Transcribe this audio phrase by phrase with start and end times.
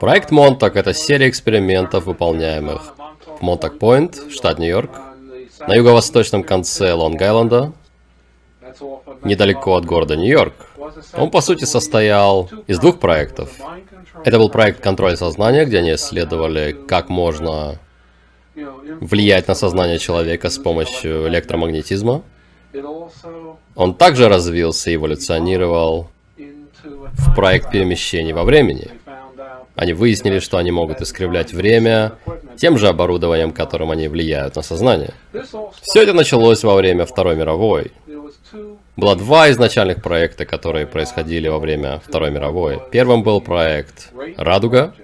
[0.00, 2.94] Проект Монтак— это серия экспериментов, выполняемых
[3.40, 4.90] в Монтак-Пойнт, штат Нью-Йорк,
[5.66, 7.72] на юго-восточном конце Лонг-Айленда,
[9.24, 10.54] недалеко от города Нью-Йорк.
[11.14, 13.50] Он, по сути, состоял из двух проектов.
[14.24, 17.78] Это был проект контроля сознания, где они исследовали, как можно
[18.54, 22.22] влиять на сознание человека с помощью электромагнетизма.
[23.74, 28.90] Он также развился и эволюционировал в проект перемещений во времени.
[29.76, 32.12] Они выяснили, что они могут искривлять время
[32.56, 35.12] тем же оборудованием, которым они влияют на сознание.
[35.82, 37.92] Все это началось во время Второй мировой.
[38.96, 42.80] Было два изначальных проекта, которые происходили во время Второй мировой.
[42.90, 44.94] Первым был проект «Радуга»,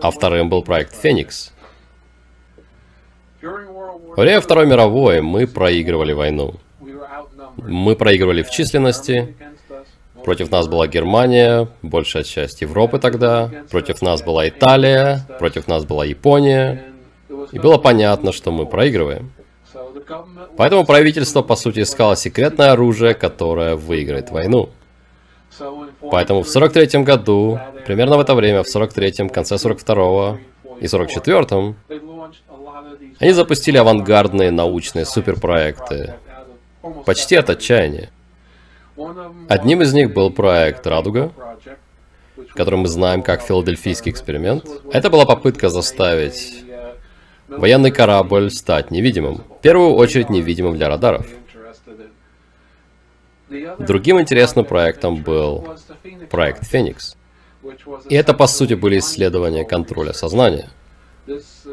[0.00, 1.52] а вторым был проект «Феникс».
[3.42, 6.54] Во время Второй мировой мы проигрывали войну.
[7.56, 9.34] Мы проигрывали в численности,
[10.24, 13.50] Против нас была Германия, большая часть Европы тогда.
[13.70, 16.84] Против нас была Италия, против нас была Япония.
[17.52, 19.32] И было понятно, что мы проигрываем.
[20.56, 24.70] Поэтому правительство, по сути, искало секретное оружие, которое выиграет войну.
[26.10, 30.38] Поэтому в 43 году, примерно в это время, в 43-м, конце 42-го
[30.80, 31.76] и 44-м,
[33.18, 36.14] они запустили авангардные научные суперпроекты.
[37.06, 38.10] Почти от отчаяния.
[39.48, 41.32] Одним из них был проект «Радуга»,
[42.54, 44.66] который мы знаем как филадельфийский эксперимент.
[44.92, 46.64] Это была попытка заставить
[47.48, 49.42] военный корабль стать невидимым.
[49.58, 51.26] В первую очередь невидимым для радаров.
[53.78, 55.76] Другим интересным проектом был
[56.30, 57.16] проект «Феникс».
[58.08, 60.70] И это, по сути, были исследования контроля сознания,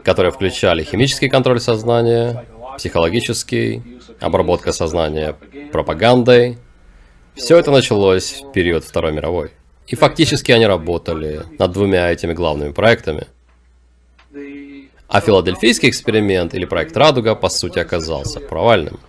[0.03, 2.45] которые включали химический контроль сознания,
[2.77, 5.35] психологический, обработка сознания
[5.71, 6.57] пропагандой,
[7.35, 9.51] все это началось в период Второй мировой.
[9.87, 13.27] И фактически они работали над двумя этими главными проектами.
[15.07, 18.99] А филадельфийский эксперимент или проект Радуга, по сути, оказался провальным.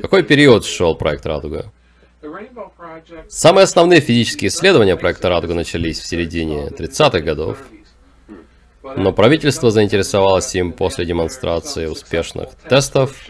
[0.00, 1.72] Какой период шел проект Радуга?
[3.28, 7.58] Самые основные физические исследования проекта Радуга начались в середине 30-х годов,
[8.82, 13.26] но правительство заинтересовалось им после демонстрации успешных тестов,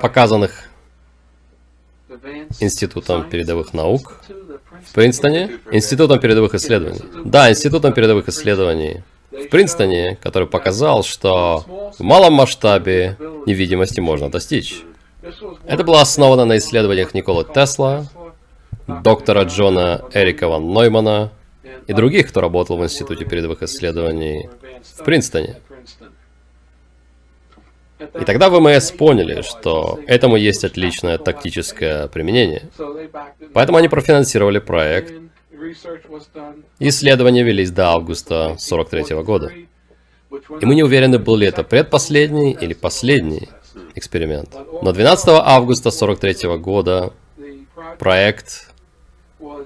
[0.00, 0.70] показанных
[2.60, 4.20] Институтом передовых наук
[4.84, 7.00] в Принстоне, Институтом передовых исследований.
[7.24, 13.16] Да, Институтом передовых исследований в Принстоне, который показал, что в малом масштабе
[13.46, 14.82] невидимости можно достичь.
[15.66, 18.06] Это было основано на исследованиях Николы Тесла,
[18.86, 21.32] доктора Джона Эрика Ван Ноймана
[21.86, 24.48] и других, кто работал в Институте передовых исследований
[24.98, 25.56] в Принстоне.
[27.98, 32.68] И тогда ВМС поняли, что этому есть отличное тактическое применение.
[33.54, 35.14] Поэтому они профинансировали проект.
[36.78, 39.50] Исследования велись до августа 43 года.
[40.60, 43.48] И мы не уверены, был ли это предпоследний или последний
[43.94, 44.54] эксперимент.
[44.82, 47.12] Но 12 августа 43 года
[47.98, 48.70] проект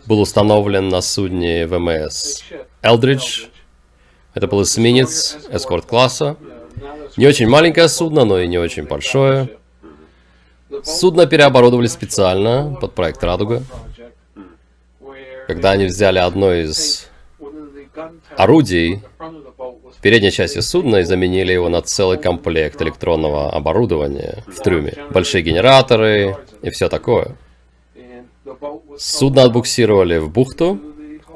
[0.06, 2.42] был установлен на судне ВМС
[2.82, 3.46] Элдридж.
[4.34, 6.36] Это был эсминец эскорт-класса.
[7.16, 9.48] Не очень маленькое судно, но и не очень большое.
[10.82, 13.62] Судно переоборудовали специально под проект «Радуга».
[15.46, 17.08] Когда они взяли одно из
[18.36, 19.02] орудий
[20.00, 24.94] передней части судна и заменили его на целый комплект электронного оборудования в трюме.
[25.10, 27.36] Большие генераторы и все такое.
[28.96, 30.80] Судно отбуксировали в бухту,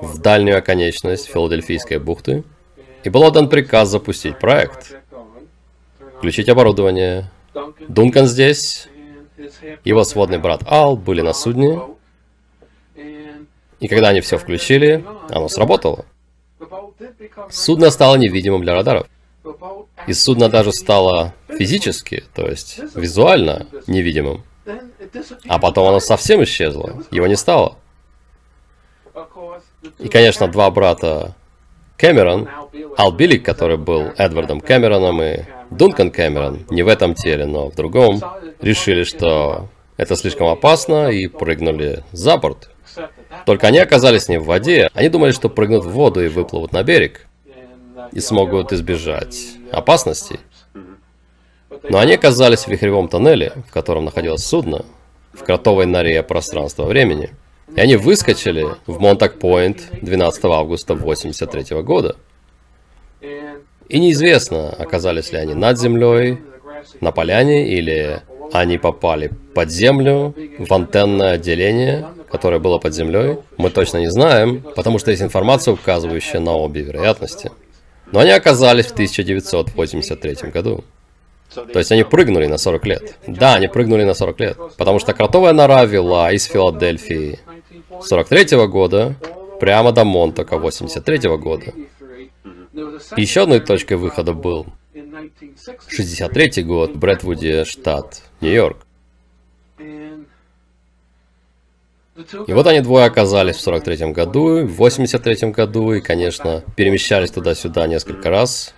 [0.00, 2.44] в дальнюю оконечность Филадельфийской бухты,
[3.04, 4.96] и был отдан приказ запустить проект.
[6.18, 7.30] Включить оборудование.
[7.88, 8.88] Дункан здесь.
[9.84, 11.80] Его сводный брат Ал были на судне.
[13.80, 16.04] И когда они все включили, оно сработало.
[17.50, 19.06] Судно стало невидимым для радаров.
[20.06, 24.42] И судно даже стало физически, то есть визуально невидимым.
[25.46, 27.02] А потом оно совсем исчезло.
[27.10, 27.76] Его не стало.
[29.98, 31.34] И, конечно, два брата
[31.96, 32.48] Кэмерон,
[32.96, 37.74] Ал Биллик, который был Эдвардом Кэмероном, и Дункан Кэмерон, не в этом теле, но в
[37.74, 38.20] другом,
[38.60, 42.70] решили, что это слишком опасно и прыгнули за борт.
[43.46, 46.82] Только они оказались не в воде, они думали, что прыгнут в воду и выплывут на
[46.82, 47.26] берег
[48.12, 49.36] и смогут избежать
[49.72, 50.40] опасностей.
[51.88, 54.84] Но они оказались в вихревом тоннеле, в котором находилось судно,
[55.32, 57.30] в кротовой норе пространства-времени–
[57.74, 62.16] и они выскочили в Монтак-Пойнт 12 августа 1983 года.
[63.88, 66.38] И неизвестно, оказались ли они над землей,
[67.00, 68.22] на поляне, или
[68.52, 74.64] они попали под землю, в антенное отделение, которое было под землей, мы точно не знаем,
[74.74, 77.50] потому что есть информация, указывающая на обе вероятности.
[78.10, 80.84] Но они оказались в 1983 году.
[81.54, 83.14] То есть они прыгнули на 40 лет.
[83.26, 84.58] Да, они прыгнули на 40 лет.
[84.76, 87.38] Потому что кротовая нора вела из Филадельфии
[88.02, 89.14] 43 -го года
[89.60, 91.72] прямо до Монтака 83 -го года.
[93.16, 94.66] Еще одной точкой выхода был
[95.88, 98.78] 63 год, Брэдвуде, штат Нью-Йорк.
[102.46, 107.86] И вот они двое оказались в 43-м году, в 83-м году, и, конечно, перемещались туда-сюда
[107.86, 108.74] несколько раз.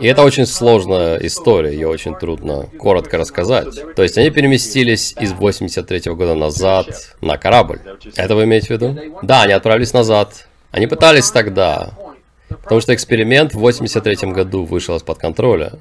[0.00, 3.94] И это очень сложная история, ее очень трудно коротко рассказать.
[3.94, 6.86] То есть они переместились из 83 -го года назад
[7.20, 7.80] на корабль.
[8.16, 8.96] Это вы имеете в виду?
[9.22, 10.45] Да, они отправились назад.
[10.70, 11.90] Они пытались тогда,
[12.48, 15.72] потому что эксперимент в 83 году вышел из-под контроля.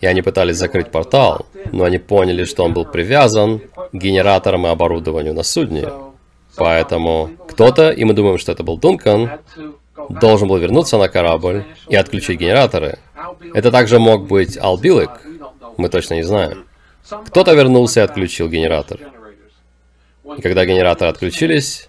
[0.00, 4.70] И они пытались закрыть портал, но они поняли, что он был привязан к генераторам и
[4.70, 5.88] оборудованию на судне.
[6.56, 9.40] Поэтому кто-то, и мы думаем, что это был Дункан,
[10.08, 12.98] должен был вернуться на корабль и отключить генераторы.
[13.54, 15.10] Это также мог быть Албилик,
[15.76, 16.64] мы точно не знаем.
[17.26, 19.00] Кто-то вернулся и отключил генератор.
[20.38, 21.88] И когда генераторы отключились,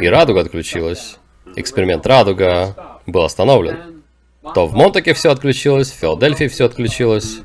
[0.00, 1.16] и радуга отключилась,
[1.56, 4.02] эксперимент радуга был остановлен,
[4.54, 7.40] то в Монтаке все отключилось, в Филадельфии все отключилось.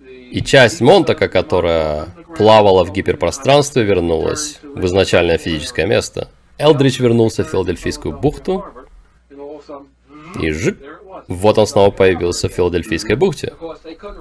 [0.00, 2.06] И часть Монтака, которая
[2.36, 6.28] плавала в гиперпространстве, вернулась в изначальное физическое место.
[6.58, 8.64] Элдрич вернулся в Филадельфийскую бухту,
[10.40, 10.78] и жик,
[11.26, 13.54] вот он снова появился в Филадельфийской бухте.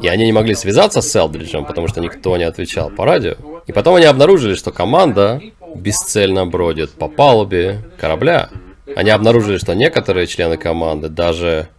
[0.02, 3.36] И они не могли связаться с Элдриджем, потому что никто не отвечал по радио.
[3.66, 5.42] И потом они обнаружили, что команда
[5.78, 8.50] бесцельно бродит по палубе корабля.
[8.96, 11.70] Они обнаружили, что некоторые члены команды даже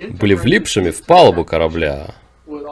[0.00, 2.14] были влипшими в палубу корабля,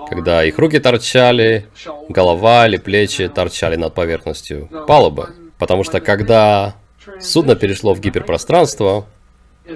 [0.08, 1.66] когда их руки торчали,
[2.08, 5.30] голова или плечи торчали над поверхностью палубы.
[5.58, 6.74] Потому что когда
[7.20, 9.06] судно перешло в гиперпространство,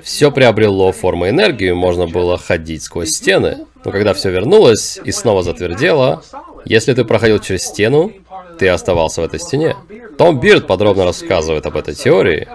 [0.03, 3.67] все приобрело форму энергии, можно было ходить сквозь стены.
[3.85, 6.23] Но когда все вернулось и снова затвердело,
[6.65, 8.13] если ты проходил через стену,
[8.59, 9.77] ты оставался в этой стене.
[10.17, 12.49] Том Бирд подробно рассказывает об этой теории,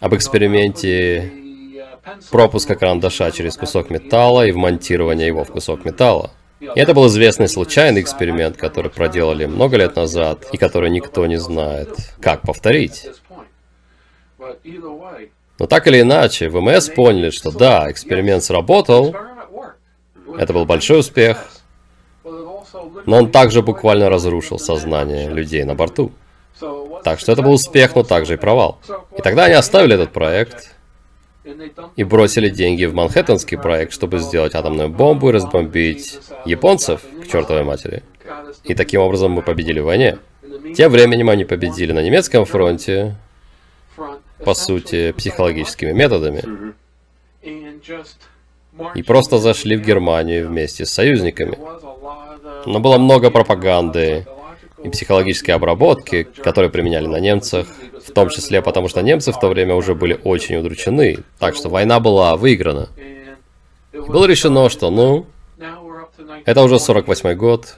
[0.00, 1.32] об эксперименте
[2.30, 6.30] пропуска карандаша через кусок металла и вмонтирования его в кусок металла.
[6.60, 11.36] И это был известный случайный эксперимент, который проделали много лет назад, и который никто не
[11.36, 13.06] знает, как повторить.
[15.60, 19.14] Но так или иначе, ВМС поняли, что да, эксперимент сработал,
[20.38, 21.50] это был большой успех,
[22.24, 26.12] но он также буквально разрушил сознание людей на борту.
[27.04, 28.78] Так что это был успех, но также и провал.
[29.18, 30.74] И тогда они оставили этот проект
[31.94, 37.64] и бросили деньги в Манхэттенский проект, чтобы сделать атомную бомбу и разбомбить японцев к чертовой
[37.64, 38.02] матери.
[38.64, 40.20] И таким образом мы победили в войне.
[40.74, 43.16] Тем временем они победили на немецком фронте,
[44.44, 46.42] по сути, психологическими методами.
[48.94, 51.58] И просто зашли в Германию вместе с союзниками.
[52.66, 54.26] Но было много пропаганды
[54.82, 57.66] и психологической обработки, которые применяли на немцах,
[58.06, 61.68] в том числе потому, что немцы в то время уже были очень удручены, так что
[61.68, 62.88] война была выиграна.
[63.92, 65.26] И было решено, что, ну,
[66.44, 67.76] это уже 48 год,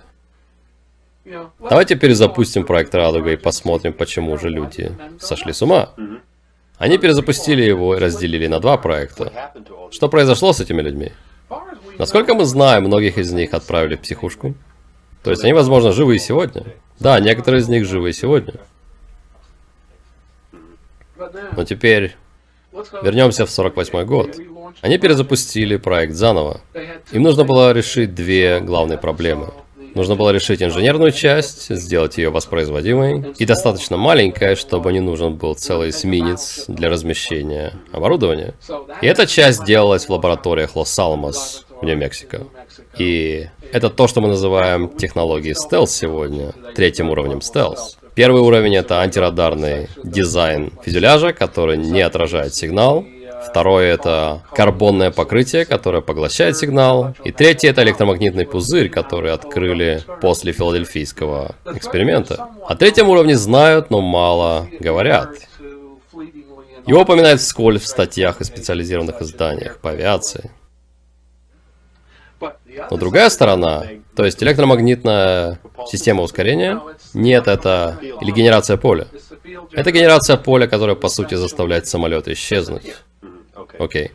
[1.59, 5.90] давайте перезапустим проект «Радуга» и посмотрим, почему же люди сошли с ума.
[6.83, 9.53] Они перезапустили его и разделили на два проекта.
[9.93, 11.12] Что произошло с этими людьми?
[11.97, 14.55] Насколько мы знаем, многих из них отправили в психушку.
[15.23, 16.65] То есть они, возможно, живы и сегодня.
[16.99, 18.55] Да, некоторые из них живы и сегодня.
[21.57, 22.17] Но теперь
[23.01, 24.37] вернемся в 48 год.
[24.81, 26.62] Они перезапустили проект заново.
[27.12, 29.53] Им нужно было решить две главные проблемы.
[29.94, 35.54] Нужно было решить инженерную часть, сделать ее воспроизводимой и достаточно маленькой, чтобы не нужен был
[35.54, 38.54] целый эсминец для размещения оборудования.
[39.02, 42.46] И эта часть делалась в лабораториях Лос-Аламос в Нью-Мексико.
[42.96, 47.99] И это то, что мы называем технологией стелс сегодня, третьим уровнем стелс.
[48.14, 53.06] Первый уровень это антирадарный дизайн фюзеляжа, который не отражает сигнал,
[53.49, 57.14] Второе это карбонное покрытие, которое поглощает сигнал.
[57.25, 62.49] И третье это электромагнитный пузырь, который открыли после филадельфийского эксперимента.
[62.66, 65.30] О третьем уровне знают, но мало говорят.
[66.87, 70.50] Его упоминают вскользь в статьях и специализированных изданиях по авиации.
[72.90, 73.84] Но другая сторона,
[74.16, 76.80] то есть электромагнитная система ускорения,
[77.14, 79.06] нет, это или генерация поля.
[79.72, 82.94] Это генерация поля, которая по сути заставляет самолет исчезнуть.
[83.79, 84.12] Окей.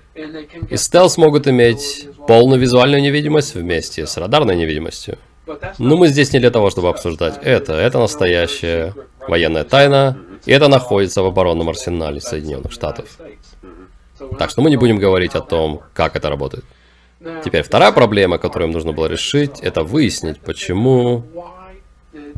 [0.70, 5.18] И стелс могут иметь полную визуальную невидимость вместе с радарной невидимостью.
[5.78, 7.74] Но мы здесь не для того, чтобы обсуждать это.
[7.74, 8.94] Это настоящая
[9.28, 13.18] военная тайна, и это находится в оборонном арсенале Соединенных Штатов.
[14.38, 16.66] Так что мы не будем говорить о том, как это работает.
[17.44, 21.24] Теперь вторая проблема, которую им нужно было решить, это выяснить, почему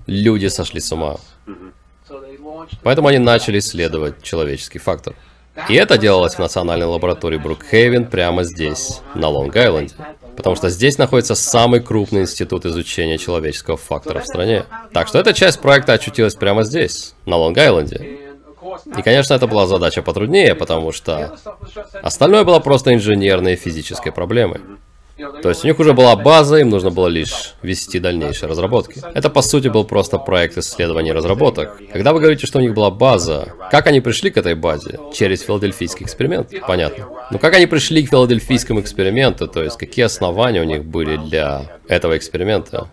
[0.07, 1.17] люди сошли с ума.
[2.83, 5.15] Поэтому они начали исследовать человеческий фактор.
[5.67, 9.93] И это делалось в национальной лаборатории Брукхейвен прямо здесь, на Лонг-Айленде.
[10.35, 14.63] Потому что здесь находится самый крупный институт изучения человеческого фактора в стране.
[14.93, 18.19] Так что эта часть проекта очутилась прямо здесь, на Лонг-Айленде.
[18.97, 21.37] И, конечно, это была задача потруднее, потому что
[22.01, 24.61] остальное было просто инженерной и физической проблемой.
[25.41, 29.01] То есть у них уже была база, им нужно было лишь вести дальнейшие разработки.
[29.13, 31.81] Это, по сути, был просто проект исследований разработок.
[31.91, 34.99] Когда вы говорите, что у них была база, как они пришли к этой базе?
[35.13, 36.53] Через филадельфийский эксперимент?
[36.67, 37.07] Понятно.
[37.31, 39.47] Но как они пришли к филадельфийскому эксперименту?
[39.47, 42.89] То есть какие основания у них были для этого эксперимента?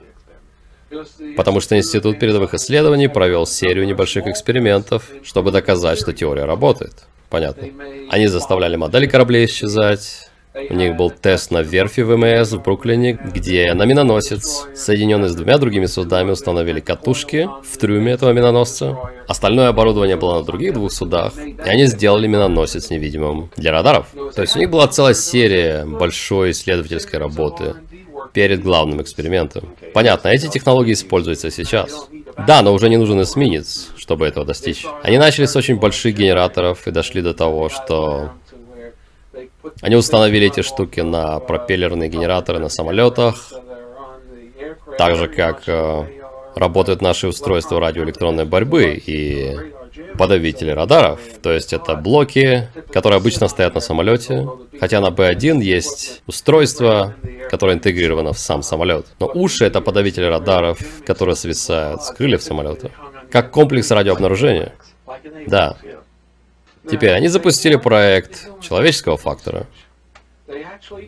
[1.37, 6.95] Потому что Институт передовых исследований провел серию небольших экспериментов, чтобы доказать, что теория работает.
[7.29, 7.69] Понятно.
[8.09, 10.26] Они заставляли модели кораблей исчезать.
[10.71, 15.59] У них был тест на верфи ВМС в Бруклине, где на миноносец, соединенный с двумя
[15.59, 18.97] другими судами, установили катушки в трюме этого миноносца.
[19.29, 24.07] Остальное оборудование было на других двух судах, и они сделали миноносец невидимым для радаров.
[24.35, 27.75] То есть у них была целая серия большой исследовательской работы,
[28.37, 29.75] перед главным экспериментом.
[29.95, 32.09] Понятно, эти технологии используются сейчас.
[32.47, 34.85] Да, но уже не нужен эсминец, чтобы этого достичь.
[35.03, 38.33] Они начали с очень больших генераторов и дошли до того, что
[39.83, 43.53] они установили эти штуки на пропеллерные генераторы на самолетах,
[44.99, 46.05] так же как э,
[46.55, 49.57] работают наши устройства радиоэлектронной борьбы и
[50.17, 51.21] подавители радаров.
[51.43, 54.49] То есть это блоки, которые обычно стоят на самолете.
[54.81, 57.15] Хотя на B1 есть устройство,
[57.51, 59.07] которое интегрировано в сам самолет.
[59.21, 62.91] Но уши это подавители радаров, которые свисают с крыльев самолета.
[63.31, 64.73] Как комплекс радиообнаружения.
[65.47, 65.77] Да.
[66.91, 69.67] Теперь они запустили проект человеческого фактора.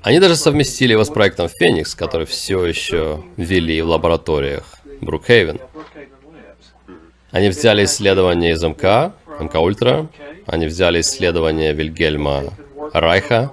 [0.03, 4.65] Они даже совместили его с проектом Феникс, который все еще вели в лабораториях
[5.01, 5.61] Брукхейвен.
[7.31, 10.09] Они взяли исследования из МК, МК Ультра,
[10.47, 12.55] они взяли исследования Вильгельма
[12.93, 13.53] Райха,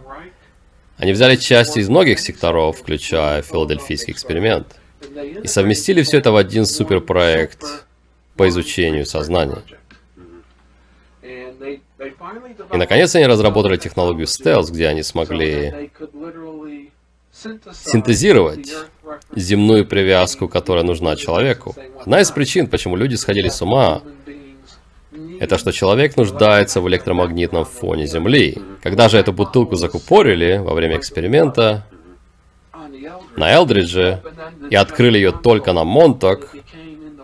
[0.98, 4.78] они взяли части из многих секторов, включая филадельфийский эксперимент,
[5.44, 7.86] и совместили все это в один суперпроект
[8.38, 9.62] по изучению сознания.
[11.66, 15.92] И наконец они разработали технологию Stealth, где они смогли
[17.74, 18.74] синтезировать
[19.36, 21.76] земную привязку, которая нужна человеку.
[22.00, 24.02] Одна из причин, почему люди сходили с ума,
[25.40, 28.58] это что человек нуждается в электромагнитном фоне Земли.
[28.82, 31.86] Когда же эту бутылку закупорили во время эксперимента
[33.36, 34.22] на Элдридже
[34.70, 36.56] и открыли ее только на Монток,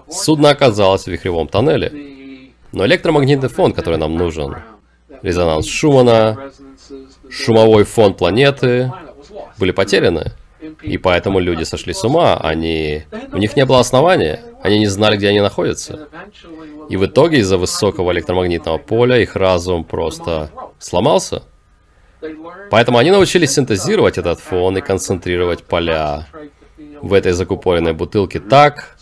[0.10, 2.11] судно оказалось в вихревом тоннеле.
[2.72, 4.56] Но электромагнитный фон, который нам нужен,
[5.22, 6.52] резонанс Шумана,
[7.30, 8.92] шумовой фон планеты,
[9.58, 10.32] были потеряны.
[10.82, 13.04] И поэтому люди сошли с ума, они...
[13.32, 16.08] У них не было основания, они не знали, где они находятся.
[16.90, 20.50] И в итоге из-за высокого электромагнитного поля их разум просто
[20.80, 21.44] сломался.
[22.70, 26.28] Поэтому они научились синтезировать этот фон и концентрировать поля
[27.02, 28.98] в этой закупоренной бутылке так,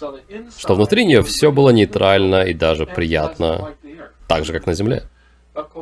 [0.58, 3.74] что внутри нее все было нейтрально и даже приятно,
[4.28, 5.04] так же, как на Земле.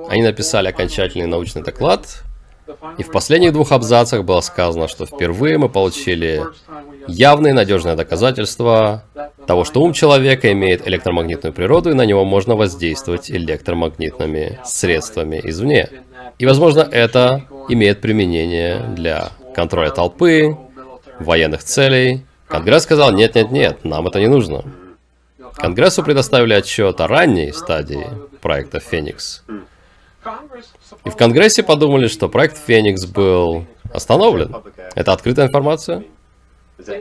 [0.10, 2.24] Они написали окончательный научный доклад,
[2.98, 6.44] и в последних двух абзацах было сказано, что впервые мы получили
[7.08, 9.04] явные надежные доказательства
[9.46, 15.90] того, что ум человека имеет электромагнитную природу, и на него можно воздействовать электромагнитными средствами извне.
[16.40, 20.58] И, возможно, это имеет применение для контроля толпы,
[21.20, 22.26] военных целей.
[22.48, 24.64] Конгресс сказал, нет-нет-нет, нам это не нужно.
[25.56, 28.08] Конгрессу предоставили отчет о ранней стадии
[28.42, 29.44] проекта «Феникс»,
[31.06, 34.56] и в Конгрессе подумали, что проект Феникс был остановлен.
[34.96, 36.04] Это открытая информация?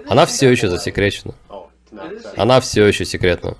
[0.09, 1.35] Она все еще засекречена.
[2.37, 3.57] Она все еще секретна.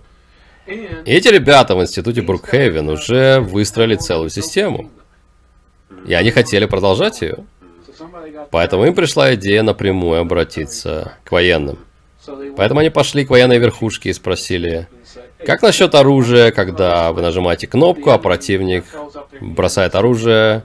[0.67, 4.91] И эти ребята в институте Брукхейвен уже выстроили целую систему.
[6.07, 7.45] И они хотели продолжать ее.
[8.51, 11.79] Поэтому им пришла идея напрямую обратиться к военным.
[12.57, 14.89] Поэтому они пошли к военной верхушке и спросили,
[15.45, 18.85] как насчет оружия, когда вы нажимаете кнопку, а противник
[19.41, 20.65] бросает оружие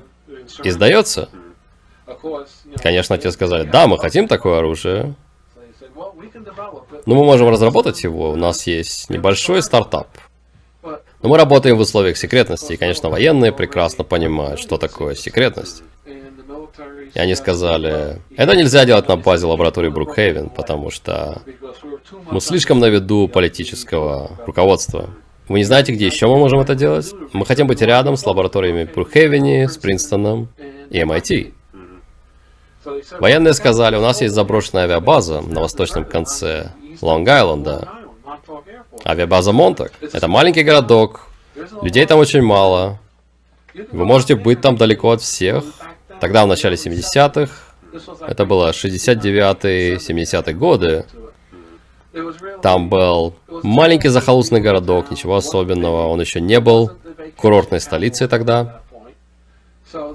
[0.63, 1.29] и сдается?
[2.81, 5.13] Конечно, те сказали, да, мы хотим такое оружие.
[7.05, 10.07] Но мы можем разработать его, у нас есть небольшой стартап.
[10.83, 15.83] Но мы работаем в условиях секретности, и, конечно, военные прекрасно понимают, что такое секретность.
[17.13, 21.41] И они сказали, это нельзя делать на базе лаборатории Брукхейвен, потому что
[22.29, 25.09] мы слишком на виду политического руководства.
[25.47, 27.11] Вы не знаете, где еще мы можем это делать?
[27.33, 30.47] Мы хотим быть рядом с лабораториями Брукхейвене, с Принстоном
[30.89, 31.53] и MIT.
[33.19, 37.87] Военные сказали, у нас есть заброшенная авиабаза на восточном конце Лонг-Айленда.
[39.05, 39.91] Авиабаза Монтак.
[40.01, 41.27] Это маленький городок.
[41.81, 42.99] Людей там очень мало.
[43.73, 45.63] Вы можете быть там далеко от всех.
[46.21, 47.51] Тогда, в начале 70-х,
[48.27, 51.05] это было 69-70-е годы,
[52.61, 56.91] там был маленький захолустный городок, ничего особенного, он еще не был
[57.37, 58.81] курортной столицей тогда.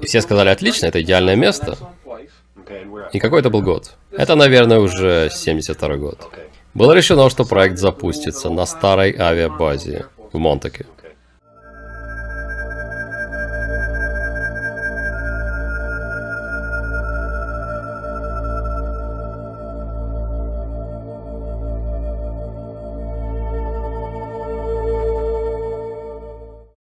[0.01, 1.77] И все сказали, отлично, это идеальное место.
[3.13, 3.97] И какой это был год?
[4.13, 6.29] Это, наверное, уже 72 год.
[6.73, 10.87] Было решено, что проект запустится на старой авиабазе в Монтаке.